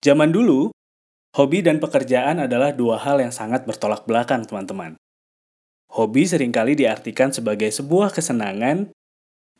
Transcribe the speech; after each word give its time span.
Zaman 0.00 0.32
dulu, 0.32 0.72
hobi 1.36 1.60
dan 1.60 1.76
pekerjaan 1.76 2.40
adalah 2.40 2.72
dua 2.72 2.96
hal 2.96 3.20
yang 3.20 3.36
sangat 3.36 3.68
bertolak 3.68 4.08
belakang, 4.08 4.48
teman-teman. 4.48 4.96
Hobi 5.92 6.24
sering 6.24 6.56
kali 6.56 6.72
diartikan 6.72 7.36
sebagai 7.36 7.68
sebuah 7.68 8.08
kesenangan, 8.08 8.88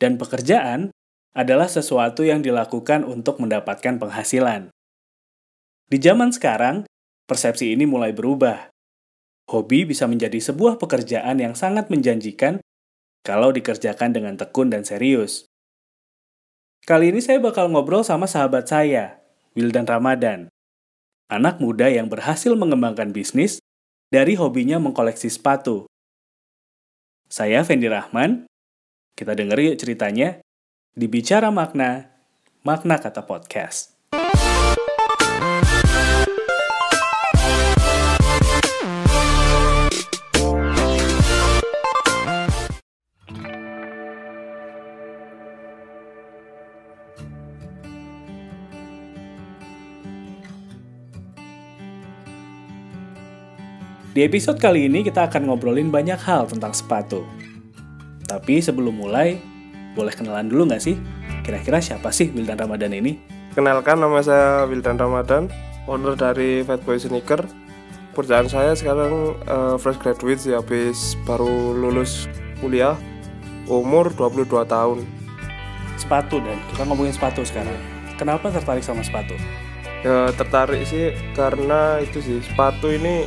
dan 0.01 0.17
pekerjaan 0.17 0.89
adalah 1.37 1.69
sesuatu 1.69 2.25
yang 2.25 2.41
dilakukan 2.41 3.05
untuk 3.05 3.37
mendapatkan 3.37 4.01
penghasilan. 4.01 4.73
Di 5.85 5.97
zaman 6.01 6.33
sekarang, 6.33 6.89
persepsi 7.29 7.77
ini 7.77 7.85
mulai 7.85 8.09
berubah. 8.09 8.73
Hobi 9.53 9.85
bisa 9.85 10.09
menjadi 10.09 10.41
sebuah 10.41 10.81
pekerjaan 10.81 11.37
yang 11.37 11.53
sangat 11.53 11.93
menjanjikan 11.93 12.65
kalau 13.21 13.53
dikerjakan 13.53 14.09
dengan 14.09 14.41
tekun 14.41 14.73
dan 14.73 14.81
serius. 14.81 15.45
Kali 16.81 17.13
ini 17.13 17.21
saya 17.21 17.37
bakal 17.37 17.69
ngobrol 17.69 18.01
sama 18.01 18.25
sahabat 18.25 18.65
saya, 18.65 19.20
Wildan 19.51 19.83
Ramadan. 19.83 20.47
Anak 21.27 21.59
muda 21.59 21.91
yang 21.91 22.07
berhasil 22.07 22.55
mengembangkan 22.55 23.11
bisnis 23.11 23.59
dari 24.07 24.39
hobinya 24.39 24.79
mengkoleksi 24.79 25.27
sepatu. 25.27 25.91
Saya 27.27 27.63
Fendi 27.67 27.91
Rahman. 27.91 28.47
Kita 29.11 29.35
denger 29.35 29.59
yuk 29.59 29.75
ceritanya 29.79 30.39
di 30.95 31.07
Bicara 31.11 31.51
Makna, 31.51 32.15
Makna 32.63 32.95
Kata 32.99 33.27
Podcast. 33.27 33.90
Di 54.11 54.27
episode 54.27 54.59
kali 54.59 54.91
ini 54.91 55.07
kita 55.07 55.31
akan 55.31 55.47
ngobrolin 55.47 55.87
banyak 55.87 56.19
hal 56.19 56.43
tentang 56.43 56.75
sepatu. 56.75 57.23
Tapi 58.27 58.59
sebelum 58.59 58.99
mulai, 58.99 59.39
boleh 59.95 60.11
kenalan 60.11 60.51
dulu 60.51 60.67
nggak 60.67 60.83
sih? 60.83 60.99
Kira-kira 61.47 61.79
siapa 61.79 62.11
sih 62.11 62.27
Wildan 62.35 62.59
Ramadan 62.59 62.91
ini? 62.91 63.15
Kenalkan 63.55 64.03
nama 64.03 64.19
saya 64.19 64.67
Wildan 64.67 64.99
Ramadan, 64.99 65.47
owner 65.87 66.19
dari 66.19 66.59
Fatboy 66.59 66.99
Sneaker. 66.99 67.47
Pekerjaan 68.11 68.51
saya 68.51 68.75
sekarang 68.75 69.39
uh, 69.47 69.79
fresh 69.79 69.95
graduate 70.03 70.43
sih, 70.43 70.51
habis 70.51 71.15
baru 71.23 71.71
lulus 71.71 72.27
kuliah, 72.59 72.99
umur 73.71 74.11
22 74.11 74.43
tahun. 74.67 75.07
Sepatu 75.95 76.43
dan 76.43 76.59
kita 76.67 76.83
ngomongin 76.83 77.15
sepatu 77.15 77.47
sekarang. 77.47 77.79
Kenapa 78.19 78.51
tertarik 78.51 78.83
sama 78.83 79.07
sepatu? 79.07 79.39
Ya 80.03 80.35
tertarik 80.35 80.83
sih 80.83 81.15
karena 81.31 82.03
itu 82.03 82.19
sih 82.19 82.43
sepatu 82.43 82.91
ini 82.91 83.23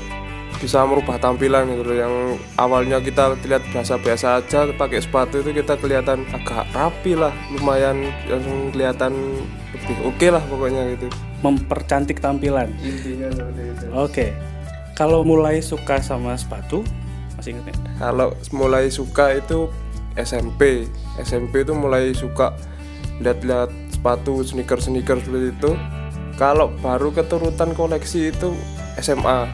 bisa 0.65 0.81
merubah 0.89 1.21
tampilan 1.21 1.69
gitu 1.69 1.85
loh. 1.85 1.97
Yang 2.01 2.15
awalnya 2.57 2.99
kita 3.05 3.37
lihat 3.45 3.63
biasa-biasa 3.69 4.41
aja 4.41 4.65
pakai 4.73 5.05
sepatu 5.05 5.45
itu 5.45 5.53
kita 5.53 5.77
kelihatan 5.77 6.25
agak 6.33 6.65
rapi 6.73 7.13
lah 7.13 7.37
lumayan 7.53 8.09
langsung 8.25 8.73
kelihatan 8.73 9.13
lebih 9.77 9.97
oke 10.09 10.17
okay 10.17 10.29
lah 10.33 10.43
pokoknya 10.49 10.83
gitu. 10.97 11.07
Mempercantik 11.45 12.25
tampilan. 12.25 12.73
Intinya 12.81 13.29
seperti 13.29 13.63
itu. 13.69 13.85
Oke. 13.93 14.09
Okay. 14.09 14.31
kalau 14.95 15.27
mulai 15.27 15.59
suka 15.59 15.99
sama 15.99 16.39
sepatu 16.39 16.87
masih 17.35 17.59
ingat 17.59 17.75
kalau 17.99 18.31
mulai 18.55 18.87
suka 18.87 19.35
itu 19.35 19.67
SMP 20.15 20.87
SMP 21.19 21.67
itu 21.67 21.75
mulai 21.75 22.15
suka 22.15 22.55
lihat-lihat 23.19 23.71
sepatu 23.91 24.43
sneaker 24.43 24.79
sneaker 24.79 25.19
seperti 25.23 25.55
itu. 25.55 25.73
Kalau 26.35 26.69
baru 26.83 27.15
keturutan 27.15 27.79
koleksi 27.79 28.35
itu 28.35 28.59
SMA 28.99 29.47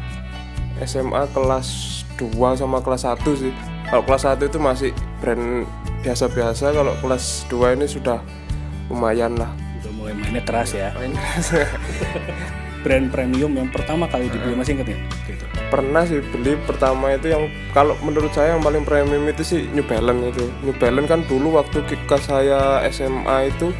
SMA 0.84 1.28
kelas 1.32 2.00
2 2.16 2.60
sama 2.60 2.80
kelas 2.80 3.04
1 3.08 3.20
sih. 3.36 3.52
Kalau 3.88 4.02
kelas 4.06 4.24
1 4.28 4.48
itu 4.48 4.58
masih 4.60 4.90
brand 5.20 5.64
biasa-biasa 6.00 6.72
kalau 6.72 6.96
kelas 7.04 7.44
2 7.52 7.76
ini 7.76 7.86
sudah 7.88 8.20
lumayan 8.88 9.36
lah. 9.36 9.52
Udah 9.80 9.92
mulai 9.96 10.12
mainnya 10.16 10.42
keras 10.44 10.72
ya. 10.74 10.92
Main 10.96 11.14
keras. 11.14 11.46
Brand 12.84 13.12
premium 13.12 13.52
yang 13.52 13.68
pertama 13.68 14.08
kali 14.08 14.32
dibeli 14.32 14.56
masih 14.56 14.80
inget 14.80 14.96
ya? 14.96 14.98
Gitu. 15.28 15.44
pernah 15.70 16.02
sih 16.02 16.18
beli 16.18 16.58
pertama 16.66 17.14
itu 17.14 17.30
yang 17.30 17.46
kalau 17.70 17.94
menurut 18.02 18.34
saya 18.34 18.58
yang 18.58 18.64
paling 18.64 18.82
premium 18.82 19.22
itu 19.30 19.44
sih 19.44 19.60
New 19.70 19.84
Balance 19.84 20.34
itu. 20.34 20.44
New 20.64 20.74
Balance 20.74 21.08
kan 21.12 21.20
dulu 21.28 21.60
waktu 21.60 21.84
ketika 21.86 22.16
saya 22.18 22.82
SMA 22.88 23.52
itu 23.52 23.70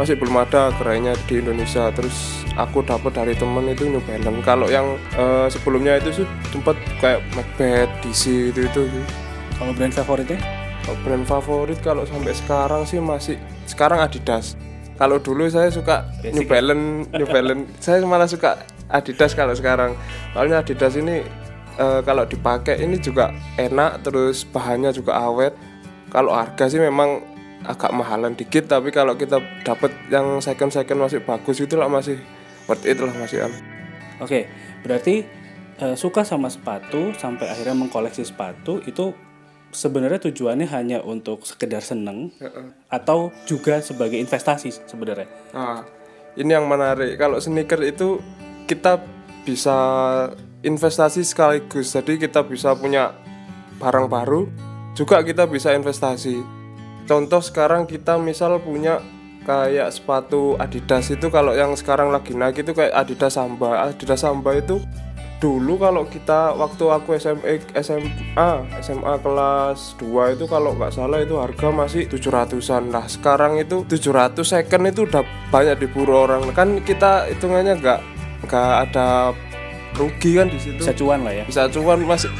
masih 0.00 0.18
belum 0.18 0.40
ada 0.42 0.72
kerainya 0.80 1.14
di 1.28 1.38
Indonesia. 1.38 1.92
Terus 1.92 2.43
aku 2.54 2.86
dapat 2.86 3.12
dari 3.14 3.34
temen 3.34 3.66
itu 3.70 3.90
New 3.90 4.02
Balance. 4.02 4.42
Kalau 4.46 4.66
yang 4.70 4.98
uh, 5.18 5.46
sebelumnya 5.50 5.98
itu 5.98 6.22
sih 6.22 6.26
tempat 6.54 6.78
kayak 7.02 7.20
Macbeth 7.34 7.90
DC 8.02 8.54
itu 8.54 8.60
itu 8.66 8.82
kalau 9.58 9.72
brand 9.74 9.94
favoritnya? 9.94 10.38
Kalau 10.84 10.96
brand 11.02 11.24
favorit 11.26 11.78
kalau 11.80 12.02
sampai 12.04 12.34
sekarang 12.34 12.82
sih 12.86 12.98
masih 12.98 13.36
sekarang 13.66 14.02
Adidas. 14.02 14.58
Kalau 14.94 15.18
dulu 15.18 15.50
saya 15.50 15.74
suka 15.74 16.06
Basic. 16.22 16.34
New? 16.38 16.46
Balance 16.46 17.10
New 17.10 17.28
Balance. 17.28 17.64
Saya 17.82 18.02
malah 18.06 18.30
suka 18.30 18.62
Adidas 18.86 19.34
kalau 19.34 19.54
sekarang. 19.54 19.98
Soalnya 20.34 20.62
Adidas 20.62 20.94
ini 20.94 21.26
uh, 21.78 22.00
kalau 22.06 22.22
dipakai 22.26 22.78
ini 22.78 23.02
juga 23.02 23.34
enak 23.58 24.06
terus 24.06 24.46
bahannya 24.46 24.94
juga 24.94 25.18
awet. 25.18 25.54
Kalau 26.14 26.30
harga 26.30 26.70
sih 26.70 26.78
memang 26.78 27.34
agak 27.64 27.90
mahalan 27.96 28.36
dikit 28.36 28.68
tapi 28.68 28.92
kalau 28.92 29.16
kita 29.16 29.40
dapat 29.64 29.90
yang 30.12 30.38
second 30.44 30.68
second 30.68 31.00
masih 31.00 31.24
bagus 31.24 31.64
itu 31.64 31.74
lah 31.80 31.88
masih 31.88 32.20
worth 32.66 32.84
it 32.84 32.98
lah 33.00 33.12
masih 33.16 33.46
an 33.46 33.52
oke 34.20 34.46
berarti 34.84 35.24
uh, 35.80 35.96
suka 35.96 36.22
sama 36.22 36.50
sepatu 36.52 37.12
sampai 37.16 37.50
akhirnya 37.50 37.76
mengkoleksi 37.76 38.24
sepatu 38.26 38.80
itu 38.84 39.14
sebenarnya 39.74 40.22
tujuannya 40.30 40.70
hanya 40.70 40.98
untuk 41.02 41.42
sekedar 41.42 41.82
seneng 41.82 42.30
uh 42.38 42.46
-uh. 42.46 42.66
atau 42.88 43.34
juga 43.44 43.82
sebagai 43.82 44.16
investasi 44.22 44.70
sebenarnya? 44.86 45.26
Nah, 45.50 45.82
ini 46.38 46.54
yang 46.54 46.70
menarik. 46.70 47.18
Kalau 47.18 47.42
sneaker 47.42 47.82
itu 47.82 48.22
kita 48.70 49.02
bisa 49.42 49.76
investasi 50.62 51.26
sekaligus. 51.26 51.92
Jadi 51.92 52.16
kita 52.16 52.46
bisa 52.46 52.72
punya 52.78 53.12
barang 53.82 54.06
baru 54.08 54.48
juga 54.94 55.20
kita 55.26 55.50
bisa 55.50 55.74
investasi. 55.74 56.40
Contoh 57.04 57.42
sekarang 57.44 57.84
kita 57.84 58.16
misal 58.16 58.56
punya 58.62 59.02
kayak 59.44 59.92
sepatu 59.92 60.56
Adidas 60.56 61.12
itu 61.12 61.28
kalau 61.28 61.52
yang 61.52 61.76
sekarang 61.76 62.10
lagi 62.10 62.32
naik 62.32 62.64
itu 62.64 62.72
kayak 62.72 62.96
Adidas 62.96 63.36
Samba. 63.36 63.92
Adidas 63.92 64.24
Samba 64.24 64.56
itu 64.56 64.80
dulu 65.38 65.76
kalau 65.76 66.08
kita 66.08 66.56
waktu 66.56 66.84
aku 66.88 67.20
SMA 67.20 67.60
SMA 67.84 68.50
SMA 68.80 69.14
kelas 69.20 69.92
2 70.00 70.40
itu 70.40 70.48
kalau 70.48 70.72
nggak 70.72 70.96
salah 70.96 71.20
itu 71.20 71.36
harga 71.36 71.68
masih 71.68 72.08
700-an 72.08 72.88
lah. 72.88 73.04
Sekarang 73.04 73.60
itu 73.60 73.84
700 73.84 74.40
second 74.40 74.82
itu 74.88 75.04
udah 75.04 75.20
banyak 75.52 75.84
diburu 75.84 76.24
orang. 76.24 76.48
Kan 76.56 76.80
kita 76.80 77.28
hitungannya 77.28 77.76
nggak 77.76 78.00
nggak 78.48 78.72
ada 78.88 79.36
rugi 80.00 80.40
kan 80.40 80.48
di 80.48 80.56
situ. 80.56 80.80
Bisa 80.80 80.96
cuan 80.96 81.20
lah 81.28 81.32
ya. 81.36 81.44
Bisa 81.44 81.68
cuan 81.68 82.00
masih 82.08 82.32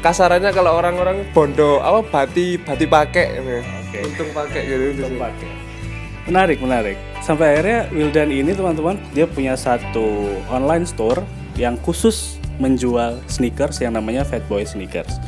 kasarannya 0.00 0.50
kalau 0.56 0.80
orang-orang 0.80 1.28
bondo 1.36 1.84
apa 1.84 2.00
bati 2.08 2.56
bati 2.56 2.88
pakai 2.88 3.26
okay. 3.36 4.00
untung 4.00 4.30
pakai 4.32 4.60
gitu 4.64 4.84
untung 4.96 5.20
pakai 5.20 5.67
menarik 6.28 6.60
menarik. 6.60 6.96
Sampai 7.24 7.56
akhirnya 7.56 7.88
Wildan 7.90 8.30
ini 8.30 8.52
teman-teman 8.52 9.00
dia 9.16 9.24
punya 9.24 9.56
satu 9.56 10.28
online 10.52 10.84
store 10.84 11.24
yang 11.56 11.80
khusus 11.80 12.36
menjual 12.60 13.18
sneakers 13.26 13.80
yang 13.80 13.96
namanya 13.96 14.22
Fatboy 14.22 14.62
Sneakers. 14.62 15.18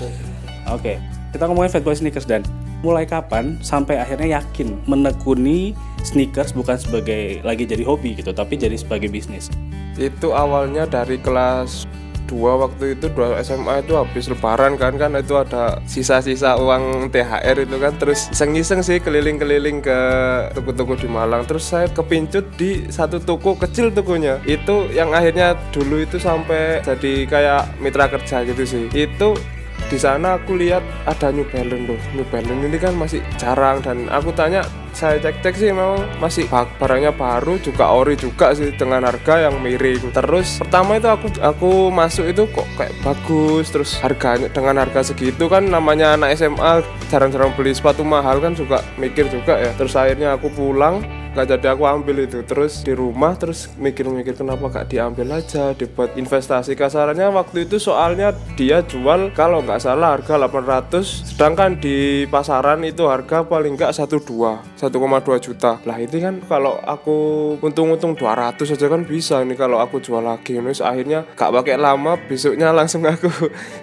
Oke 0.71 0.94
okay. 0.94 0.97
kita 1.33 1.49
ngomongin 1.49 1.72
Fatboy 1.72 1.97
Sneakers 1.97 2.28
dan. 2.28 2.44
Mulai 2.81 3.05
kapan 3.05 3.61
sampai 3.61 4.00
akhirnya 4.00 4.41
yakin 4.41 4.72
menekuni 4.88 5.77
sneakers 6.00 6.56
bukan 6.56 6.81
sebagai 6.81 7.44
lagi 7.44 7.69
jadi 7.69 7.84
hobi 7.84 8.17
gitu 8.17 8.32
tapi 8.32 8.56
jadi 8.56 8.72
sebagai 8.72 9.12
bisnis? 9.12 9.53
Itu 10.00 10.32
awalnya 10.32 10.88
dari 10.88 11.20
kelas 11.20 11.85
dua 12.31 12.55
waktu 12.62 12.94
itu 12.94 13.11
dua 13.11 13.43
SMA 13.43 13.82
itu 13.82 13.99
habis 13.99 14.31
lebaran 14.31 14.79
kan 14.79 14.94
kan 14.94 15.11
itu 15.19 15.35
ada 15.35 15.82
sisa-sisa 15.91 16.55
uang 16.62 17.11
THR 17.11 17.67
itu 17.67 17.77
kan. 17.82 17.99
Terus 17.99 18.31
iseng-iseng 18.31 18.87
sih 18.87 19.03
keliling-keliling 19.03 19.82
ke 19.82 20.00
toko-toko 20.55 20.94
di 20.94 21.11
Malang. 21.11 21.43
Terus 21.50 21.67
saya 21.67 21.91
kepincut 21.91 22.47
di 22.55 22.87
satu 22.87 23.19
toko 23.19 23.59
kecil 23.59 23.91
tokonya 23.91 24.38
itu 24.47 24.87
yang 24.94 25.11
akhirnya 25.11 25.59
dulu 25.75 26.06
itu 26.06 26.23
sampai 26.23 26.87
jadi 26.87 27.27
kayak 27.27 27.62
mitra 27.82 28.06
kerja 28.06 28.47
gitu 28.47 28.62
sih. 28.62 28.87
Itu 28.94 29.35
di 29.90 29.98
sana 29.98 30.38
aku 30.38 30.54
lihat 30.54 30.87
ada 31.04 31.34
New 31.34 31.42
Balance 31.50 31.84
loh. 31.90 32.00
New 32.14 32.26
Balance 32.31 32.62
ini 32.62 32.78
kan 32.78 32.94
masih 32.94 33.20
jarang 33.34 33.82
dan 33.82 34.06
aku 34.06 34.31
tanya 34.31 34.62
saya 34.94 35.19
cek-cek 35.19 35.54
sih 35.54 35.70
memang 35.70 36.02
masih 36.19 36.46
barangnya 36.50 37.14
baru 37.14 37.58
juga 37.62 37.90
ori 37.90 38.14
juga 38.14 38.54
sih 38.54 38.70
dengan 38.75 39.02
harga 39.02 39.50
yang 39.50 39.58
miring. 39.58 40.14
Terus 40.14 40.62
pertama 40.62 40.98
itu 40.98 41.10
aku 41.10 41.26
aku 41.42 41.70
masuk 41.90 42.31
itu 42.31 42.46
kok 42.50 42.66
kayak 42.78 42.94
bagus 43.02 43.70
terus 43.75 43.98
harganya 43.98 44.46
dengan 44.50 44.82
harga 44.82 45.10
segitu 45.10 45.50
kan 45.50 45.66
namanya 45.66 46.14
anak 46.14 46.38
SMA 46.38 46.87
jarang-jarang 47.10 47.50
beli 47.58 47.75
sepatu 47.75 48.06
mahal 48.06 48.38
kan 48.38 48.54
juga 48.54 48.82
mikir 48.94 49.26
juga 49.26 49.58
ya. 49.58 49.75
Terus 49.75 49.94
akhirnya 49.98 50.38
aku 50.38 50.50
pulang 50.54 51.02
nggak 51.32 51.47
jadi 51.56 51.67
aku 51.75 51.85
ambil 51.87 52.27
itu. 52.27 52.43
Terus 52.43 52.82
di 52.82 52.93
rumah 52.94 53.38
terus 53.38 53.71
mikir-mikir 53.79 54.35
kenapa 54.35 54.71
gak 54.71 54.91
diambil 54.91 55.38
aja 55.38 55.73
dibuat 55.75 56.15
investasi 56.19 56.75
kasarannya. 56.75 57.31
Waktu 57.31 57.67
itu 57.69 57.79
soalnya 57.79 58.35
dia 58.59 58.82
jual 58.82 59.32
kalau 59.35 59.62
nggak 59.62 59.82
salah 59.82 60.19
harga 60.19 60.37
800 60.37 61.35
sedangkan 61.35 61.79
di 61.79 62.27
pasaran 62.29 62.82
itu 62.82 63.06
harga 63.06 63.47
paling 63.47 63.79
nggak 63.79 63.94
12 63.94 64.81
1,2 64.81 65.47
juta. 65.47 65.79
Lah 65.87 65.97
itu 66.00 66.19
kan 66.19 66.43
kalau 66.47 66.79
aku 66.82 67.19
untung-untung 67.62 68.19
200 68.19 68.59
aja 68.61 68.87
kan 68.91 69.03
bisa 69.06 69.43
nih 69.47 69.56
kalau 69.59 69.79
aku 69.79 70.03
jual 70.03 70.23
lagi. 70.23 70.59
Terus 70.59 70.83
akhirnya 70.83 71.26
gak 71.35 71.50
pakai 71.50 71.76
lama 71.79 72.19
besoknya 72.26 72.71
langsung 72.79 73.06
aku 73.06 73.31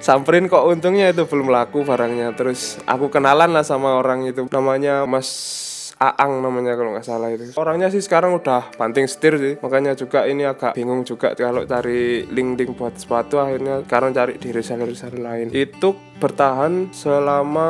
samperin 0.04 0.48
kok 0.48 0.64
untungnya 0.68 1.12
itu 1.12 1.24
belum 1.28 1.52
laku 1.52 1.84
barangnya. 1.84 2.36
Terus 2.36 2.80
aku 2.88 3.08
kenalan 3.12 3.52
lah 3.56 3.64
sama 3.64 4.00
orang 4.00 4.28
itu. 4.28 4.44
Namanya 4.48 5.04
Mas 5.06 5.67
Aang 5.98 6.46
namanya 6.46 6.78
kalau 6.78 6.94
nggak 6.94 7.06
salah 7.06 7.34
itu. 7.34 7.58
Orangnya 7.58 7.90
sih 7.90 8.06
sekarang 8.06 8.38
udah 8.38 8.70
banting 8.78 9.10
setir 9.10 9.34
sih. 9.42 9.54
Makanya 9.58 9.98
juga 9.98 10.30
ini 10.30 10.46
agak 10.46 10.78
bingung 10.78 11.02
juga 11.02 11.34
kalau 11.34 11.66
cari 11.66 12.22
link-link 12.30 12.78
buat 12.78 12.94
sepatu 12.98 13.42
akhirnya 13.42 13.82
sekarang 13.82 14.14
cari 14.14 14.38
di 14.38 14.50
reseller-reseller 14.54 15.22
lain. 15.22 15.48
Itu 15.50 15.98
bertahan 16.22 16.94
selama 16.94 17.70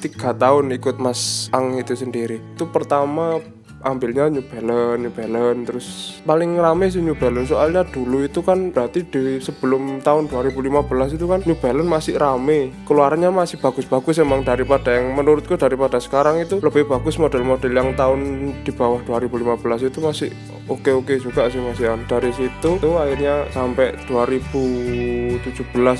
tiga 0.00 0.32
tahun 0.32 0.72
ikut 0.76 0.96
Mas 0.96 1.52
Ang 1.52 1.76
itu 1.76 1.92
sendiri. 1.92 2.40
Itu 2.56 2.72
pertama 2.72 3.40
ambilnya 3.82 4.30
New 4.30 4.42
Balance, 4.46 4.98
New 5.02 5.12
Balance 5.12 5.62
terus 5.68 5.86
paling 6.22 6.56
rame 6.56 6.88
sih 6.88 7.02
New 7.02 7.18
Balance. 7.18 7.50
Soalnya 7.50 7.82
dulu 7.86 8.22
itu 8.22 8.40
kan 8.40 8.70
berarti 8.70 9.04
di 9.06 9.42
sebelum 9.42 10.00
tahun 10.00 10.30
2015 10.30 11.18
itu 11.18 11.26
kan 11.26 11.40
New 11.44 11.58
Balance 11.58 11.90
masih 11.90 12.14
rame. 12.18 12.72
Keluarnya 12.86 13.28
masih 13.28 13.58
bagus-bagus 13.58 14.22
emang 14.22 14.46
daripada 14.46 14.94
yang 14.94 15.12
menurutku 15.12 15.58
daripada 15.58 15.98
sekarang 15.98 16.40
itu 16.40 16.62
lebih 16.62 16.86
bagus 16.88 17.18
model-model 17.18 17.72
yang 17.74 17.90
tahun 17.98 18.20
di 18.62 18.72
bawah 18.72 19.02
2015 19.04 19.90
itu 19.90 19.98
masih 19.98 20.30
oke-oke 20.64 21.18
juga 21.18 21.46
sih 21.46 21.58
Mas 21.58 21.78
Ian 21.78 22.06
dari 22.06 22.30
situ 22.30 22.78
tuh 22.78 22.94
akhirnya 22.94 23.50
sampai 23.50 23.98
2017 24.06 25.42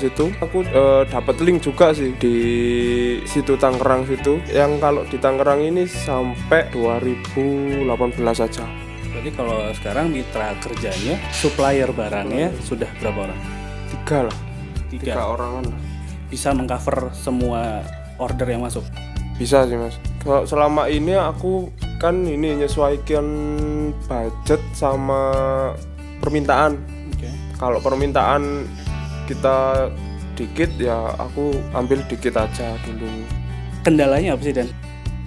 itu 0.05 0.25
aku 0.39 0.57
eh, 0.63 1.03
dapat 1.05 1.35
link 1.39 1.59
juga 1.61 1.91
sih 1.91 2.15
di 2.15 2.35
situ 3.23 3.55
Tangerang 3.55 4.05
situ 4.05 4.39
yang 4.49 4.79
kalau 4.79 5.03
di 5.03 5.17
Tangerang 5.17 5.61
ini 5.61 5.83
sampai 5.83 6.71
2018 6.71 7.87
saja 8.33 8.65
Berarti 9.13 9.29
kalau 9.37 9.69
sekarang 9.77 10.09
mitra 10.09 10.57
kerjanya, 10.57 11.21
supplier 11.29 11.93
barangnya 11.93 12.49
sudah 12.65 12.89
berapa 12.97 13.29
orang? 13.29 13.39
tiga 13.93 14.25
lah 14.25 14.37
Tiga. 14.89 15.13
tiga 15.13 15.23
orangan 15.29 15.63
lah 15.69 15.79
Bisa 16.27 16.49
mengcover 16.49 17.13
semua 17.13 17.85
order 18.17 18.47
yang 18.47 18.61
masuk. 18.61 18.81
bisa 19.33 19.65
sih 19.65 19.73
mas 19.73 19.97
kalau 20.21 20.45
selama 20.45 20.85
ini 20.87 21.13
aku 21.13 21.65
kan 22.03 22.27
ini 22.27 22.59
menyesuaikan 22.59 23.23
budget 24.11 24.59
sama 24.75 25.31
permintaan 26.19 26.75
Oke. 27.15 27.31
kalau 27.55 27.79
permintaan 27.79 28.67
kita 29.23 29.87
dikit 30.35 30.67
ya 30.75 31.15
aku 31.15 31.55
ambil 31.71 32.03
dikit 32.11 32.35
aja 32.35 32.75
dulu 32.83 33.07
Kendalanya 33.87 34.35
apa 34.35 34.43
sih 34.43 34.51
Dan? 34.51 34.67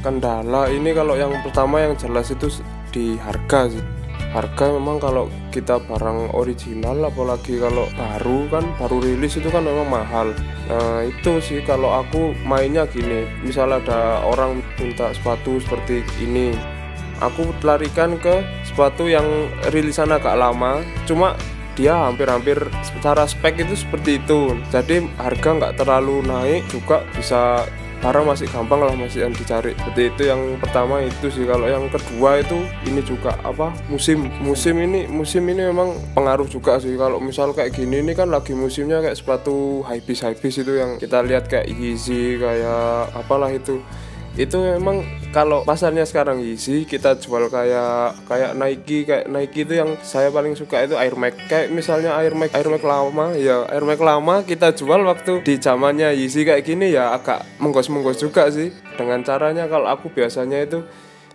kendala 0.04 0.68
ini 0.68 0.92
kalau 0.92 1.16
yang 1.16 1.32
pertama 1.40 1.80
yang 1.80 1.96
jelas 1.96 2.28
itu 2.28 2.60
di 2.92 3.16
harga 3.18 3.72
sih 3.72 3.95
harga 4.36 4.68
memang 4.68 5.00
kalau 5.00 5.32
kita 5.48 5.80
barang 5.80 6.36
original 6.36 7.08
apalagi 7.08 7.56
kalau 7.56 7.88
baru 7.96 8.44
kan 8.52 8.64
baru 8.76 9.00
rilis 9.00 9.40
itu 9.40 9.48
kan 9.48 9.64
memang 9.64 9.88
mahal. 9.88 10.36
Nah 10.68 11.00
itu 11.08 11.40
sih 11.40 11.64
kalau 11.64 11.96
aku 11.96 12.36
mainnya 12.44 12.84
gini 12.84 13.24
misal 13.40 13.72
ada 13.72 14.20
orang 14.28 14.60
minta 14.76 15.08
sepatu 15.16 15.56
seperti 15.56 16.04
ini 16.20 16.52
aku 17.24 17.48
larikan 17.64 18.20
ke 18.20 18.44
sepatu 18.68 19.08
yang 19.08 19.24
rilisan 19.72 20.12
agak 20.12 20.36
lama 20.36 20.84
cuma 21.08 21.32
dia 21.76 21.92
hampir-hampir 21.92 22.56
secara 22.80 23.28
spek 23.28 23.60
itu 23.60 23.76
seperti 23.76 24.16
itu. 24.16 24.56
Jadi 24.72 25.04
harga 25.20 25.48
nggak 25.60 25.76
terlalu 25.76 26.24
naik 26.24 26.64
juga 26.72 27.04
bisa 27.12 27.68
barang 28.00 28.24
masih 28.28 28.46
gampang 28.52 28.80
lah 28.84 28.92
masih 28.92 29.24
yang 29.26 29.34
dicari. 29.34 29.72
Seperti 29.74 30.02
itu 30.12 30.22
yang 30.28 30.40
pertama 30.60 31.00
itu 31.00 31.26
sih. 31.32 31.44
Kalau 31.48 31.66
yang 31.66 31.88
kedua 31.88 32.40
itu 32.40 32.58
ini 32.84 33.00
juga 33.02 33.34
apa 33.40 33.72
musim. 33.88 34.28
Musim 34.40 34.76
ini 34.80 35.08
musim 35.08 35.42
ini 35.48 35.66
memang 35.68 35.96
pengaruh 36.12 36.46
juga 36.46 36.76
sih. 36.78 36.94
Kalau 36.94 37.18
misal 37.18 37.56
kayak 37.56 37.72
gini 37.74 38.04
ini 38.04 38.12
kan 38.12 38.28
lagi 38.28 38.52
musimnya 38.52 39.00
kayak 39.00 39.16
sepatu 39.16 39.80
high 39.88 40.02
beast 40.04 40.22
high 40.22 40.36
beast 40.36 40.60
itu 40.60 40.76
yang 40.76 41.00
kita 41.00 41.24
lihat 41.24 41.48
kayak 41.48 41.66
Yeezy 41.72 42.38
kayak 42.38 43.12
apalah 43.16 43.48
itu. 43.50 43.80
Itu 44.36 44.60
memang 44.60 45.00
kalau 45.36 45.68
pasarnya 45.68 46.08
sekarang 46.08 46.40
Yeezy 46.40 46.88
kita 46.88 47.20
jual 47.20 47.52
kayak 47.52 48.24
kayak 48.24 48.56
Nike 48.56 49.04
kayak 49.04 49.28
Nike 49.28 49.68
itu 49.68 49.76
yang 49.76 49.92
saya 50.00 50.32
paling 50.32 50.56
suka 50.56 50.88
itu 50.88 50.96
Air 50.96 51.12
Max. 51.12 51.36
Kayak 51.44 51.76
misalnya 51.76 52.16
Air 52.16 52.32
Max 52.32 52.56
Air 52.56 52.72
Max 52.72 52.80
lama 52.80 53.36
ya 53.36 53.68
Air 53.68 53.84
Max 53.84 54.00
lama 54.00 54.40
kita 54.48 54.72
jual 54.72 55.04
waktu 55.04 55.44
di 55.44 55.60
zamannya 55.60 56.16
Yeezy 56.16 56.48
kayak 56.48 56.64
gini 56.64 56.88
ya 56.88 57.12
agak 57.12 57.44
menggos-menggos 57.60 58.16
juga 58.16 58.48
sih. 58.48 58.72
Dengan 58.96 59.20
caranya 59.28 59.68
kalau 59.68 59.92
aku 59.92 60.08
biasanya 60.08 60.64
itu 60.64 60.80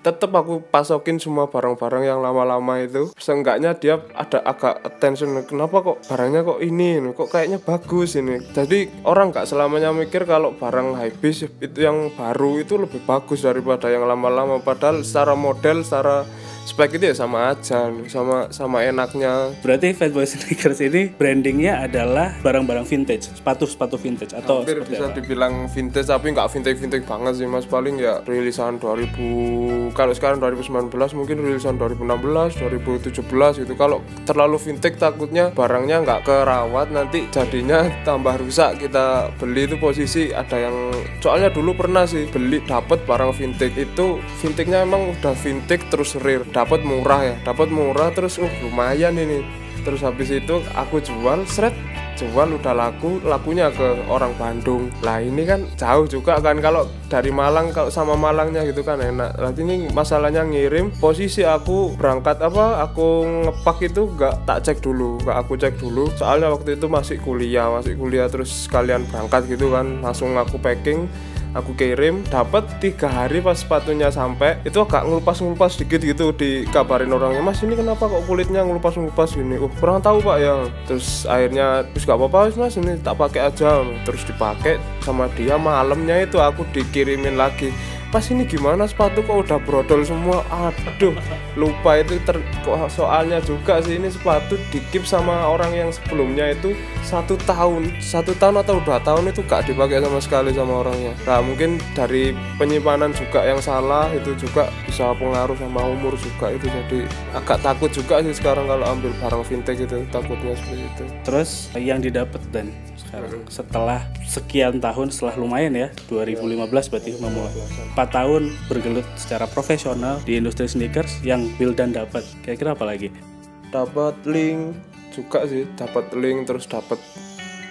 tetap 0.01 0.33
aku 0.33 0.65
pasokin 0.65 1.21
semua 1.21 1.48
barang-barang 1.48 2.03
yang 2.06 2.19
lama-lama 2.19 2.81
itu. 2.81 3.13
Seenggaknya 3.18 3.77
dia 3.77 4.01
ada 4.18 4.42
agak 4.42 4.81
attention 4.81 5.38
kenapa 5.45 5.86
kok 5.86 5.98
barangnya 6.09 6.42
kok 6.42 6.59
ini 6.62 6.98
kok 7.13 7.30
kayaknya 7.30 7.62
bagus 7.62 8.18
ini. 8.18 8.42
Jadi 8.51 8.89
orang 9.06 9.30
nggak 9.30 9.45
selamanya 9.45 9.94
mikir 9.94 10.25
kalau 10.25 10.57
barang 10.57 10.98
habis 10.98 11.45
itu 11.45 11.80
yang 11.80 12.09
baru 12.18 12.62
itu 12.62 12.81
lebih 12.81 13.06
bagus 13.06 13.45
daripada 13.45 13.88
yang 13.94 14.09
lama-lama. 14.09 14.57
Padahal 14.62 15.06
secara 15.06 15.38
model 15.38 15.86
secara 15.86 16.25
spek 16.66 17.02
itu 17.02 17.10
ya 17.10 17.16
sama 17.18 17.54
aja 17.54 17.90
sama 18.08 18.48
sama 18.54 18.86
enaknya. 18.86 19.54
Berarti 19.66 19.98
Fatboy 19.98 20.30
Sneakers 20.30 20.80
ini 20.86 21.10
brandingnya 21.10 21.86
adalah 21.90 22.38
barang-barang 22.46 22.86
vintage, 22.86 23.34
sepatu-sepatu 23.34 23.98
vintage 23.98 24.34
atau 24.38 24.62
hampir 24.62 24.86
bisa 24.86 25.10
apa? 25.10 25.18
dibilang 25.18 25.66
vintage 25.72 26.08
tapi 26.08 26.34
nggak 26.34 26.50
vintage 26.54 26.78
vintage 26.78 27.06
banget 27.10 27.34
sih 27.42 27.48
mas. 27.50 27.66
Paling 27.66 27.98
ya 27.98 28.22
rilisan 28.25 28.78
2000 28.78 29.98
kalau 29.98 30.13
sekarang 30.13 30.38
2019 30.40 30.94
mungkin 31.18 31.38
rilisan 31.42 31.75
2016 31.81 32.62
2017 32.62 33.66
gitu. 33.66 33.74
Kalau 33.75 34.06
terlalu 34.24 34.58
vintage 34.62 35.02
takutnya 35.02 35.50
barangnya 35.52 36.06
nggak 36.06 36.22
kerawat 36.28 36.94
nanti 36.94 37.25
jadinya 37.34 37.90
tambah 38.08 38.38
rusak. 38.38 38.78
Kita 38.86 39.34
beli 39.42 39.66
itu 39.66 39.75
posisi 39.81 40.30
ada 40.30 40.58
yang 40.58 40.94
soalnya 41.24 41.50
dulu 41.50 41.74
pernah 41.74 42.06
sih 42.06 42.30
beli 42.30 42.62
dapat 42.63 43.02
barang 43.10 43.34
vintage. 43.34 43.75
Itu 43.78 44.22
vintage-nya 44.44 44.86
emang 44.86 45.18
udah 45.18 45.34
vintage 45.34 45.90
terus 45.90 46.13
rare 46.22 46.50
dapat 46.51 46.83
murah 46.83 47.21
ya 47.24 47.36
dapat 47.48 47.71
murah 47.71 48.12
terus 48.12 48.38
uh 48.38 48.51
lumayan 48.63 49.15
ini. 49.18 49.44
Terus 49.81 50.06
habis 50.06 50.30
itu 50.30 50.62
aku 50.77 51.01
jual 51.01 51.42
seret 51.50 51.74
jual 52.22 52.53
udah 52.53 52.77
laku 52.77 53.17
lakunya 53.25 53.74
ke 53.74 54.05
orang 54.05 54.29
Bandung. 54.38 54.93
Lah 55.01 55.17
ini 55.17 55.41
kan 55.41 55.65
jauh 55.74 56.05
juga 56.05 56.38
kan 56.38 56.62
kalau 56.62 56.86
dari 57.10 57.34
Malang 57.34 57.74
kalau 57.74 57.89
sama 57.89 58.13
Malangnya 58.13 58.62
gitu 58.62 58.86
kan 58.86 59.01
enak. 59.01 59.41
Nanti 59.41 59.65
ini 59.65 59.89
masalahnya 59.89 60.46
ngirim 60.46 60.93
posisi 61.01 61.41
aku 61.41 61.98
berangkat 61.98 62.38
apa 62.46 62.86
aku 62.86 63.25
ngepak 63.50 63.77
itu 63.89 64.05
gak 64.13 64.46
tak 64.46 64.62
cek 64.62 64.86
dulu 64.86 65.17
gak 65.25 65.38
aku 65.41 65.58
cek 65.58 65.74
dulu. 65.81 66.13
Soalnya 66.13 66.53
waktu 66.53 66.77
itu 66.77 66.86
masih 66.86 67.17
kuliah 67.25 67.74
masih 67.74 67.98
kuliah 67.98 68.29
terus 68.29 68.70
sekalian 68.70 69.10
berangkat 69.10 69.50
gitu 69.50 69.74
kan 69.74 70.05
langsung 70.05 70.38
aku 70.38 70.62
packing 70.62 71.10
aku 71.51 71.75
kirim 71.75 72.24
dapat 72.27 72.63
tiga 72.79 73.12
hari 73.12 73.43
pas 73.43 73.60
sepatunya 73.60 74.08
sampai 74.08 74.60
itu 74.63 74.79
agak 74.79 75.03
ngelupas 75.03 75.38
ngelupas 75.43 75.75
dikit 75.75 76.00
gitu 76.00 76.31
dikabarin 76.31 77.12
orangnya 77.12 77.43
mas 77.43 77.60
ini 77.63 77.75
kenapa 77.75 78.08
kok 78.08 78.24
kulitnya 78.24 78.63
ngelupas 78.63 78.96
ngelupas 78.96 79.36
gini? 79.36 79.60
Uh 79.60 79.72
kurang 79.79 80.00
tahu 80.00 80.24
pak 80.24 80.38
ya. 80.39 80.55
Terus 80.88 81.27
akhirnya 81.27 81.84
terus 81.91 82.03
gak 82.08 82.20
apa-apa 82.20 82.53
mas 82.55 82.75
ini 82.79 83.00
tak 83.00 83.15
pakai 83.20 83.51
aja. 83.51 83.84
Terus 84.08 84.24
dipakai 84.24 84.79
sama 85.03 85.27
dia 85.36 85.55
malamnya 85.60 86.24
itu 86.24 86.39
aku 86.39 86.63
dikirimin 86.72 87.36
lagi 87.36 87.74
pas 88.12 88.27
ini 88.27 88.44
gimana? 88.44 88.84
Sepatu 88.86 89.24
kok 89.24 89.48
udah 89.48 89.58
brodol 89.63 90.03
semua? 90.03 90.44
Aduh 90.51 91.15
lupa 91.56 92.00
itu 92.00 92.20
ter 92.24 92.39
soalnya 92.88 93.39
juga 93.44 93.84
sih 93.84 94.00
ini 94.00 94.08
sepatu 94.08 94.56
dikip 94.72 95.03
sama 95.03 95.48
orang 95.48 95.72
yang 95.72 95.89
sebelumnya 95.91 96.51
itu 96.51 96.75
satu 97.08 97.39
tahun. 97.48 97.91
Satu 98.03 98.36
tahun 98.36 98.62
atau 98.62 98.84
dua 98.84 99.00
tahun 99.00 99.32
itu 99.32 99.44
gak 99.48 99.68
dipakai 99.72 100.03
sama 100.03 100.20
sekali 100.20 100.51
sama 100.51 100.84
orangnya. 100.84 101.15
Nah 101.24 101.39
mungkin 101.39 101.80
dari 101.96 102.36
penyimpanan 102.60 103.15
juga 103.15 103.48
yang 103.48 103.63
salah 103.63 104.12
itu 104.12 104.36
juga 104.36 104.68
bisa 104.91 105.15
pengaruh 105.15 105.55
sama 105.55 105.88
umur 105.88 106.19
juga 106.19 106.51
itu 106.51 106.67
jadi 106.67 107.07
agak 107.31 107.63
takut 107.63 107.88
juga 107.95 108.19
sih 108.19 108.36
sekarang 108.36 108.67
kalau 108.67 108.83
ambil 108.91 109.15
barang 109.24 109.43
vintage 109.48 109.88
itu 109.88 110.03
takutnya 110.12 110.51
seperti 110.60 110.83
itu. 110.83 111.03
Terus 111.24 111.50
yang 111.79 112.03
didapat 112.03 112.43
dan 112.51 112.75
sekarang 113.00 113.48
setelah 113.48 114.03
sekian 114.27 114.83
tahun 114.83 115.07
setelah 115.15 115.39
lumayan 115.39 115.79
ya 115.79 115.88
2015 116.12 116.91
berarti 116.91 117.15
memulai. 117.24 117.55
4 117.95 118.03
tahun 118.12 118.51
bergelut 118.67 119.07
secara 119.15 119.48
profesional 119.48 120.19
di 120.27 120.36
industri 120.36 120.67
sneakers 120.67 121.24
yang 121.24 121.48
Wildan 121.55 121.95
dapat. 121.95 122.27
Kira-kira 122.43 122.75
apa 122.75 122.83
lagi? 122.83 123.31
dapat 123.71 124.19
link 124.27 124.75
juga 125.15 125.48
sih 125.48 125.63
dapat 125.79 126.12
link 126.12 126.43
terus 126.43 126.67
dapat 126.67 127.00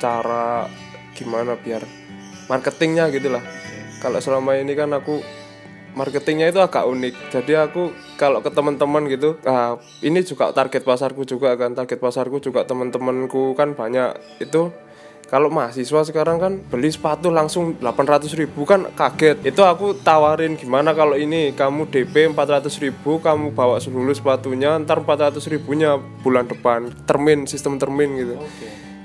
cara 0.01 0.65
gimana 1.13 1.61
biar 1.61 1.85
marketingnya 2.49 3.13
gitu 3.13 3.29
lah. 3.29 3.45
Kalau 4.01 4.17
selama 4.17 4.57
ini 4.57 4.73
kan 4.73 4.97
aku 4.97 5.21
marketingnya 5.95 6.51
itu 6.51 6.61
agak 6.63 6.87
unik. 6.87 7.15
Jadi 7.35 7.53
aku 7.57 7.91
kalau 8.21 8.45
ke 8.45 8.51
teman-teman 8.53 9.07
gitu 9.11 9.37
ah, 9.47 9.79
ini 10.05 10.23
juga 10.23 10.51
target 10.55 10.83
pasarku 10.83 11.27
juga 11.27 11.55
kan. 11.59 11.75
Target 11.75 11.99
pasarku 11.99 12.39
juga 12.39 12.67
teman-temanku 12.67 13.55
kan 13.59 13.75
banyak. 13.75 14.17
Itu 14.43 14.71
kalau 15.31 15.47
mahasiswa 15.47 16.03
sekarang 16.03 16.43
kan 16.43 16.53
beli 16.59 16.91
sepatu 16.91 17.31
langsung 17.31 17.79
800 17.79 18.27
ribu 18.35 18.67
kan 18.67 18.91
kaget. 18.99 19.39
Itu 19.47 19.63
aku 19.63 19.95
tawarin 20.03 20.59
gimana 20.59 20.91
kalau 20.91 21.15
ini? 21.15 21.55
Kamu 21.55 21.87
DP 21.87 22.35
400 22.35 22.67
ribu 22.83 23.23
kamu 23.23 23.55
bawa 23.55 23.79
dulu 23.79 24.11
sepatunya 24.11 24.75
ntar 24.83 24.99
400 24.99 25.39
ribunya 25.47 25.95
bulan 26.27 26.51
depan. 26.51 26.91
Termin 27.07 27.47
sistem 27.47 27.79
termin 27.79 28.11
gitu 28.19 28.37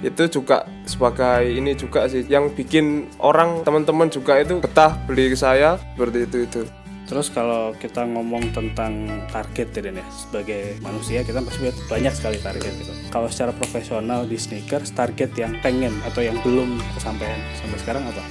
itu 0.06 0.24
juga 0.30 0.70
sebagai 0.86 1.50
ini 1.50 1.74
juga 1.74 2.06
sih 2.06 2.22
yang 2.30 2.54
bikin 2.54 3.10
orang 3.18 3.66
teman-teman 3.66 4.14
juga 4.14 4.38
itu 4.38 4.62
betah 4.62 4.94
beli 5.10 5.34
ke 5.34 5.38
saya 5.38 5.82
seperti 5.98 6.20
itu 6.30 6.40
itu 6.46 6.64
Terus 7.06 7.30
kalau 7.30 7.70
kita 7.78 8.02
ngomong 8.02 8.50
tentang 8.50 9.06
target 9.30 9.70
ya 9.78 9.82
Dan 9.86 10.02
ya, 10.02 10.06
sebagai 10.10 10.82
manusia 10.82 11.22
kita 11.22 11.38
pasti 11.46 11.70
banyak 11.86 12.14
sekali 12.18 12.42
target 12.42 12.74
gitu. 12.82 12.94
Kalau 13.14 13.30
secara 13.30 13.54
profesional 13.54 14.26
di 14.26 14.42
sneakers 14.42 14.90
target 14.90 15.30
yang 15.38 15.54
pengen 15.62 15.94
atau 16.02 16.26
yang 16.26 16.34
belum 16.42 16.82
kesampaian 16.98 17.38
sampai 17.62 17.78
sekarang 17.78 18.10
apa? 18.10 18.26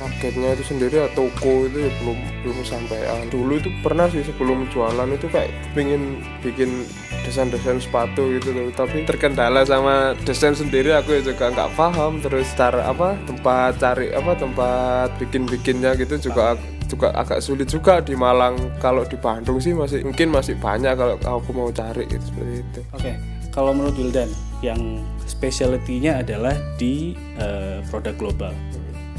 targetnya 0.00 0.56
itu 0.56 0.64
sendiri 0.64 0.94
ya 0.96 1.08
toko 1.12 1.68
itu 1.68 1.76
ya 1.84 1.92
belum 2.00 2.18
belum 2.40 2.56
kesampaian 2.64 3.28
dulu 3.28 3.60
itu 3.60 3.68
pernah 3.84 4.08
sih 4.08 4.24
sebelum 4.24 4.64
jualan 4.72 5.12
itu 5.12 5.28
kayak 5.28 5.52
pengen 5.76 6.24
bikin 6.40 6.88
desain-desain 7.24 7.80
sepatu 7.80 8.36
gitu 8.38 8.50
loh. 8.52 8.68
Tapi 8.72 9.04
terkendala 9.04 9.64
sama 9.66 10.16
desain 10.24 10.56
sendiri 10.56 10.94
aku 10.94 11.20
juga 11.20 11.50
nggak 11.50 11.72
paham. 11.74 12.20
Terus 12.20 12.50
cara 12.56 12.88
apa 12.88 13.16
tempat 13.24 13.78
cari 13.78 14.12
apa 14.12 14.32
tempat 14.36 15.08
bikin-bikinnya 15.20 15.96
gitu 15.98 16.30
juga 16.30 16.56
juga 16.90 17.14
agak 17.14 17.38
sulit 17.40 17.70
juga 17.70 18.02
di 18.02 18.18
Malang. 18.18 18.58
Kalau 18.82 19.06
di 19.06 19.14
Bandung 19.14 19.62
sih 19.62 19.76
masih 19.76 20.02
mungkin 20.02 20.34
masih 20.34 20.58
banyak 20.58 20.94
kalau 20.98 21.16
aku 21.20 21.50
mau 21.54 21.70
cari 21.70 22.06
gitu 22.10 22.24
seperti 22.34 22.54
itu. 22.62 22.80
Oke 22.90 23.02
okay. 23.02 23.14
kalau 23.54 23.70
menurut 23.74 23.94
Wildan 23.98 24.30
yang 24.60 25.00
specialty-nya 25.24 26.20
adalah 26.20 26.52
di 26.76 27.16
uh, 27.40 27.80
produk 27.88 28.14
global 28.18 28.52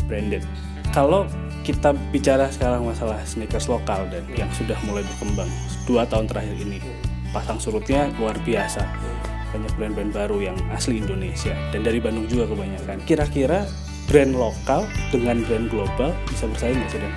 branded. 0.06 0.46
Kalau 0.92 1.24
kita 1.62 1.94
bicara 2.12 2.50
sekarang 2.50 2.84
masalah 2.84 3.22
sneakers 3.24 3.70
lokal 3.70 4.04
dan 4.10 4.26
yang 4.34 4.50
sudah 4.58 4.76
mulai 4.90 5.06
berkembang 5.06 5.50
dua 5.86 6.04
tahun 6.10 6.26
terakhir 6.26 6.58
ini 6.58 6.82
pasang 7.32 7.58
surutnya 7.58 8.12
luar 8.20 8.38
biasa. 8.44 8.84
Banyak 9.52 9.74
brand-brand 9.76 10.12
baru 10.16 10.38
yang 10.52 10.58
asli 10.72 11.04
Indonesia. 11.04 11.52
Dan 11.76 11.84
dari 11.84 12.00
Bandung 12.00 12.28
juga 12.28 12.48
kebanyakan. 12.48 13.04
Kira-kira 13.04 13.68
brand 14.08 14.36
lokal 14.36 14.88
dengan 15.12 15.44
brand 15.48 15.68
global 15.72 16.12
bisa 16.28 16.48
bersaing 16.48 16.80
nggak 16.80 16.92
sih 16.92 17.00
Dan? 17.00 17.14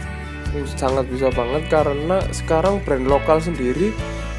sangat 0.78 1.10
bisa 1.10 1.34
banget 1.34 1.66
karena 1.66 2.22
sekarang 2.30 2.78
brand 2.86 3.10
lokal 3.10 3.42
sendiri 3.42 3.90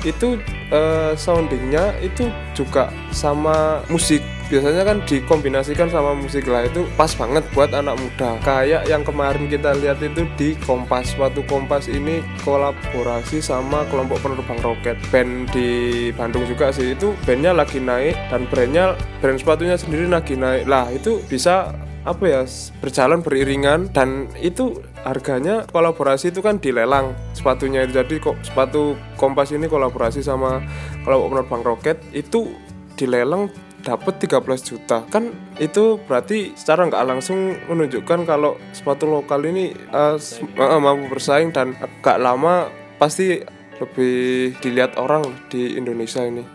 itu 0.07 0.39
uh, 0.71 1.11
soundingnya 1.17 1.97
itu 1.99 2.29
juga 2.55 2.87
sama 3.11 3.83
musik 3.91 4.23
biasanya 4.47 4.83
kan 4.85 4.97
dikombinasikan 5.03 5.89
sama 5.89 6.13
musik 6.13 6.45
lah 6.45 6.65
itu 6.65 6.85
pas 6.93 7.09
banget 7.17 7.43
buat 7.51 7.73
anak 7.73 7.97
muda. 7.97 8.37
Kayak 8.45 8.85
yang 8.85 9.01
kemarin 9.01 9.49
kita 9.49 9.73
lihat 9.81 9.99
itu 10.01 10.25
di 10.37 10.53
Kompas 10.63 11.17
waktu 11.17 11.41
Kompas 11.49 11.89
ini 11.89 12.21
kolaborasi 12.45 13.41
sama 13.41 13.85
kelompok 13.89 14.21
penerbang 14.21 14.59
roket. 14.61 14.97
Band 15.09 15.49
di 15.51 16.09
Bandung 16.13 16.45
juga 16.45 16.69
sih 16.69 16.93
itu 16.93 17.17
bandnya 17.25 17.51
lagi 17.53 17.81
naik 17.81 18.13
dan 18.29 18.45
brandnya 18.49 18.93
brand 19.19 19.41
sepatunya 19.41 19.75
sendiri 19.75 20.05
lagi 20.05 20.37
naik. 20.37 20.69
Lah 20.69 20.89
itu 20.93 21.21
bisa 21.25 21.73
apa 22.05 22.21
ya 22.29 22.41
berjalan 22.85 23.25
beriringan 23.25 23.89
dan 23.89 24.29
itu 24.37 24.77
harganya 25.01 25.65
kolaborasi 25.73 26.29
itu 26.29 26.45
kan 26.45 26.61
dilelang 26.61 27.17
sepatunya 27.33 27.81
itu. 27.89 27.97
Jadi 27.97 28.21
kok 28.21 28.37
sepatu 28.45 28.93
kompas 29.17 29.49
ini 29.49 29.65
kolaborasi 29.65 30.21
sama 30.21 30.61
kelompok 31.01 31.33
penerbang 31.33 31.63
roket 31.65 31.97
itu 32.13 32.53
dilelang 32.95 33.51
dapat 33.85 34.17
13 34.17 34.41
juta. 34.65 35.05
Kan 35.13 35.29
itu 35.61 36.01
berarti 36.09 36.57
secara 36.57 36.89
nggak 36.89 37.05
langsung 37.05 37.53
menunjukkan 37.69 38.25
kalau 38.25 38.57
sepatu 38.73 39.05
lokal 39.05 39.45
ini 39.45 39.77
uh, 39.93 40.17
uh, 40.57 40.81
mampu 40.81 41.13
bersaing 41.13 41.53
dan 41.53 41.77
agak 41.77 42.17
lama 42.17 42.73
pasti 42.97 43.45
lebih 43.77 44.55
dilihat 44.63 44.97
orang 44.97 45.21
di 45.51 45.77
Indonesia 45.77 46.23
ini 46.23 46.54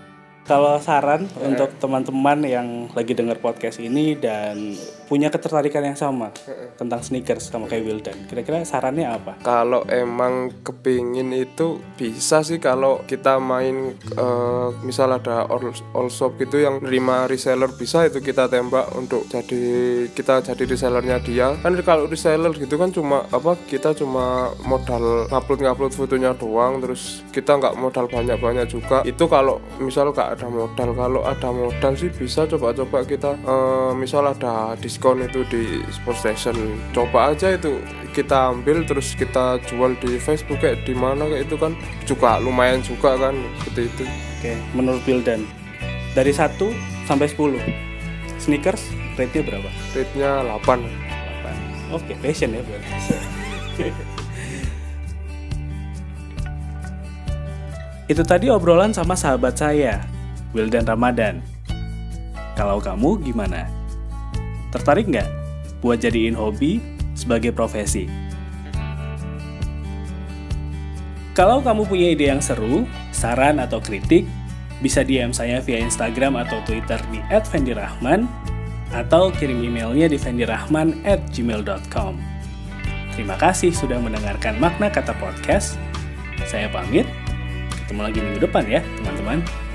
kalau 0.51 0.83
saran 0.83 1.31
yeah. 1.31 1.47
untuk 1.47 1.71
teman-teman 1.79 2.43
yang 2.43 2.67
lagi 2.91 3.15
dengar 3.15 3.39
podcast 3.39 3.79
ini 3.79 4.19
dan 4.19 4.75
punya 5.07 5.31
ketertarikan 5.31 5.87
yang 5.87 5.95
sama 5.95 6.35
yeah. 6.43 6.75
tentang 6.75 7.07
sneakers 7.07 7.47
sama 7.55 7.71
kayak 7.71 7.87
Wildan, 7.87 8.19
kira-kira 8.27 8.67
sarannya 8.67 9.07
apa? 9.07 9.39
Kalau 9.47 9.87
emang 9.87 10.51
kepingin 10.67 11.31
itu 11.31 11.79
bisa 11.95 12.43
sih 12.43 12.59
kalau 12.59 13.07
kita 13.07 13.39
main 13.39 13.95
uh, 14.19 14.75
misal 14.83 15.15
ada 15.15 15.47
all, 15.47 15.71
all 15.95 16.11
shop 16.11 16.35
gitu 16.43 16.59
yang 16.59 16.83
nerima 16.83 17.31
reseller 17.31 17.71
bisa 17.71 18.11
itu 18.11 18.19
kita 18.19 18.51
tembak 18.51 18.91
untuk 18.99 19.31
jadi 19.31 19.63
kita 20.11 20.43
jadi 20.43 20.63
resellernya 20.67 21.23
dia. 21.23 21.55
Kan 21.63 21.79
kalau 21.87 22.11
reseller 22.11 22.51
gitu 22.59 22.75
kan 22.75 22.91
cuma 22.91 23.23
apa 23.31 23.55
kita 23.71 23.95
cuma 23.95 24.51
modal 24.67 25.31
ngupload 25.31 25.63
ngupload 25.63 25.93
fotonya 25.95 26.35
doang 26.35 26.83
terus 26.83 27.23
kita 27.31 27.55
nggak 27.55 27.79
modal 27.79 28.11
banyak-banyak 28.11 28.67
juga. 28.67 29.07
Itu 29.07 29.31
kalau 29.31 29.63
misal 29.79 30.11
gak 30.11 30.40
ada 30.41 30.49
modal. 30.49 30.97
Kalau 30.97 31.21
ada 31.29 31.49
modal 31.53 31.93
sih 31.93 32.09
bisa 32.09 32.49
coba-coba 32.49 33.05
kita 33.05 33.37
uh, 33.45 33.93
misal 33.93 34.25
ada 34.25 34.73
diskon 34.81 35.21
itu 35.21 35.45
di 35.53 35.85
sport 35.93 36.17
station. 36.17 36.57
Coba 36.97 37.37
aja 37.37 37.53
itu 37.53 37.77
kita 38.17 38.57
ambil 38.57 38.89
terus 38.89 39.13
kita 39.13 39.61
jual 39.69 39.93
di 40.01 40.17
Facebook 40.17 40.65
kayak 40.65 40.89
di 40.89 40.97
mana 40.97 41.29
kayak 41.29 41.45
itu 41.45 41.61
kan 41.61 41.77
juga 42.09 42.41
lumayan 42.41 42.81
juga 42.81 43.21
kan 43.21 43.37
seperti 43.61 43.93
itu. 43.93 44.05
Oke 44.41 44.57
menurut 44.73 45.05
Bildan 45.05 45.45
dari 46.17 46.33
1 46.33 46.57
sampai 47.05 47.29
10 47.29 47.61
sneakers 48.41 48.83
rate-nya 49.21 49.45
berapa? 49.45 49.69
rate-nya 49.93 50.41
8 50.49 50.81
8 51.93 51.93
oke 51.93 52.13
fashion 52.25 52.57
ya 52.57 52.63
berarti 52.65 52.89
Itu 58.11 58.27
tadi 58.27 58.51
obrolan 58.51 58.91
sama 58.91 59.15
sahabat 59.15 59.55
saya, 59.55 60.03
Wildan 60.51 60.87
Ramadan. 60.87 61.43
Kalau 62.59 62.83
kamu 62.83 63.23
gimana? 63.23 63.71
Tertarik 64.75 65.07
nggak 65.11 65.29
buat 65.81 65.99
jadiin 66.03 66.37
hobi 66.37 66.83
sebagai 67.15 67.51
profesi? 67.55 68.07
Kalau 71.33 71.63
kamu 71.63 71.87
punya 71.87 72.13
ide 72.13 72.27
yang 72.29 72.43
seru, 72.43 72.85
saran 73.15 73.63
atau 73.63 73.79
kritik, 73.81 74.27
bisa 74.83 75.07
DM 75.07 75.31
saya 75.33 75.63
via 75.63 75.79
Instagram 75.79 76.37
atau 76.43 76.59
Twitter 76.67 76.99
di 77.09 77.23
@vendirahman 77.31 78.27
atau 78.91 79.31
kirim 79.31 79.63
emailnya 79.63 80.11
di 80.11 80.19
vendirahman@gmail.com. 80.19 82.15
Terima 83.15 83.37
kasih 83.39 83.71
sudah 83.71 84.03
mendengarkan 84.03 84.59
makna 84.59 84.91
kata 84.91 85.15
podcast. 85.17 85.79
Saya 86.51 86.67
pamit. 86.73 87.07
Ketemu 87.87 88.01
lagi 88.01 88.19
minggu 88.23 88.41
depan 88.43 88.65
ya, 88.67 88.81
teman-teman. 88.99 89.70